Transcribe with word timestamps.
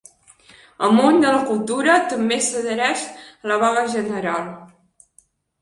El 0.85 0.93
món 0.99 1.19
de 1.25 1.33
la 1.35 1.41
cultura 1.49 1.99
també 2.13 2.39
s’adhereix 2.47 3.05
a 3.13 3.53
la 3.53 3.61
vaga 3.65 3.85
general. 3.97 4.53